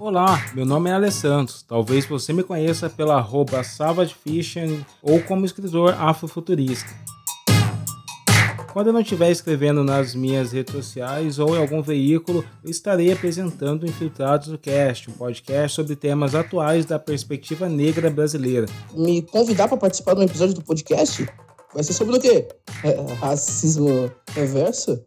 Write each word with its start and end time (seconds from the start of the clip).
Olá, 0.00 0.48
meu 0.54 0.64
nome 0.64 0.88
é 0.88 0.92
Alessandro. 0.92 1.52
Talvez 1.66 2.06
você 2.06 2.32
me 2.32 2.44
conheça 2.44 2.88
pela 2.88 3.16
arroba 3.16 3.64
Savage 3.64 4.14
Fishing 4.14 4.86
ou 5.02 5.20
como 5.24 5.44
escritor 5.44 5.92
afrofuturista. 5.98 6.88
Quando 8.72 8.86
eu 8.86 8.92
não 8.92 9.00
estiver 9.00 9.28
escrevendo 9.32 9.82
nas 9.82 10.14
minhas 10.14 10.52
redes 10.52 10.72
sociais 10.72 11.40
ou 11.40 11.56
em 11.56 11.58
algum 11.58 11.82
veículo, 11.82 12.44
eu 12.62 12.70
estarei 12.70 13.10
apresentando 13.10 13.86
Infiltrados 13.86 14.46
do 14.46 14.56
Cast, 14.56 15.10
um 15.10 15.14
podcast 15.14 15.74
sobre 15.74 15.96
temas 15.96 16.32
atuais 16.32 16.84
da 16.84 17.00
perspectiva 17.00 17.68
negra 17.68 18.08
brasileira. 18.08 18.66
Me 18.94 19.22
convidar 19.22 19.66
para 19.66 19.78
participar 19.78 20.14
de 20.14 20.20
um 20.20 20.24
episódio 20.24 20.54
do 20.54 20.62
podcast? 20.62 21.28
Vai 21.74 21.82
ser 21.82 21.94
sobre 21.94 22.16
o 22.16 22.20
quê? 22.20 22.46
É, 22.84 23.14
racismo 23.14 24.08
reverso? 24.32 25.02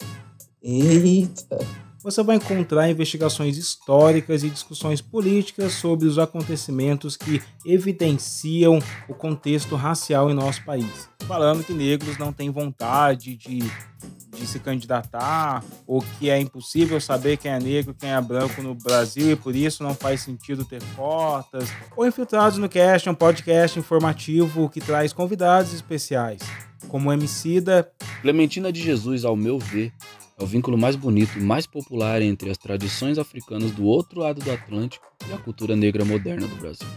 Eita! 0.61 1.59
Você 2.04 2.23
vai 2.23 2.38
encontrar 2.38 2.89
investigações 2.89 3.57
históricas 3.57 4.44
e 4.44 4.49
discussões 4.49 4.99
políticas 4.99 5.73
sobre 5.73 6.08
os 6.08 6.17
acontecimentos 6.17 7.16
que 7.16 7.39
evidenciam 7.63 8.80
o 9.08 9.13
contexto 9.13 9.75
racial 9.75 10.31
em 10.31 10.34
nosso 10.34 10.66
país. 10.66 11.08
Falando 11.27 11.63
que 11.63 11.73
negros 11.73 12.17
não 12.17 12.34
têm 12.34 12.49
vontade 12.49 13.35
de, 13.35 13.59
de 14.35 14.48
se 14.48 14.59
candidatar, 14.59 15.63
ou 15.85 16.03
que 16.17 16.27
é 16.27 16.39
impossível 16.39 16.99
saber 16.99 17.38
quem 17.38 17.52
é 17.52 17.59
negro 17.59 17.94
quem 17.94 18.09
é 18.09 18.20
branco 18.20 18.63
no 18.63 18.73
Brasil 18.73 19.30
e 19.30 19.36
por 19.36 19.55
isso 19.55 19.83
não 19.83 19.94
faz 19.94 20.22
sentido 20.22 20.66
ter 20.66 20.81
cotas. 20.95 21.70
Ou 21.95 22.08
Infiltrados 22.08 22.58
no 22.58 22.67
Cast, 22.67 23.08
um 23.11 23.13
podcast 23.13 23.77
informativo 23.77 24.67
que 24.70 24.81
traz 24.81 25.13
convidados 25.13 25.72
especiais, 25.72 26.41
como 26.88 27.13
Emicida. 27.13 27.91
Clementina 28.23 28.72
de 28.72 28.81
Jesus, 28.81 29.23
ao 29.23 29.36
meu 29.36 29.59
ver, 29.59 29.94
é 30.41 30.44
o 30.44 30.48
vínculo 30.48 30.77
mais 30.77 30.95
bonito 30.95 31.38
e 31.38 31.41
mais 31.41 31.68
popular 31.68 32.22
entre 32.22 32.50
as 32.50 32.58
tradições 32.58 33.20
africanas 33.20 33.72
do 33.72 33.86
outro 33.86 34.20
lado 34.22 34.41
do 34.41 34.52
Atlântico 34.52 35.05
e 35.30 35.33
a 35.33 35.38
cultura 35.38 35.75
negra 35.75 36.03
moderna 36.03 36.48
do 36.48 36.56
Brasil. 36.56 36.88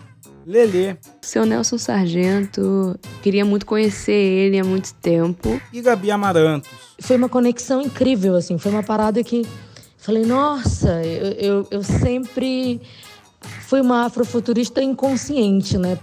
Lelê. 0.47 0.97
Seu 1.21 1.45
Nelson 1.45 1.77
Sargento, 1.79 2.99
queria 3.23 3.45
muito 3.45 3.67
conhecer 3.67 4.13
ele 4.13 4.59
há 4.59 4.65
muito 4.65 4.95
tempo. 4.95 5.61
E 5.73 5.83
Gabi 5.83 6.11
Amarantos. 6.11 6.71
Foi 7.01 7.17
uma 7.17 7.29
conexão 7.29 7.83
incrível, 7.83 8.35
assim, 8.35 8.57
foi 8.57 8.73
uma 8.73 8.83
parada 8.83 9.23
que 9.23 9.47
falei, 9.99 10.25
nossa, 10.25 11.03
eu, 11.05 11.33
eu, 11.33 11.69
eu 11.71 11.83
sempre 11.83 12.81
fui 13.67 13.81
uma 13.81 14.07
afrofuturista 14.07 14.83
inconsciente, 14.83 15.77
né? 15.77 15.99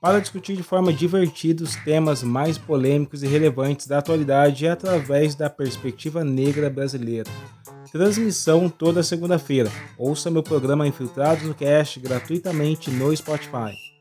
Para 0.00 0.20
discutir 0.20 0.56
de 0.56 0.62
forma 0.62 0.92
divertida 0.92 1.64
os 1.64 1.76
temas 1.76 2.22
mais 2.22 2.58
polêmicos 2.58 3.22
e 3.22 3.26
relevantes 3.26 3.86
da 3.86 3.98
atualidade 3.98 4.68
através 4.68 5.34
da 5.34 5.48
perspectiva 5.48 6.22
negra 6.22 6.68
brasileira. 6.68 7.30
Transmissão 7.90 8.68
toda 8.68 9.02
segunda-feira. 9.02 9.70
Ouça 9.96 10.30
meu 10.30 10.42
programa 10.42 10.86
Infiltrados 10.86 11.44
no 11.44 11.54
Cast 11.54 11.98
gratuitamente 12.00 12.90
no 12.90 13.16
Spotify. 13.16 13.95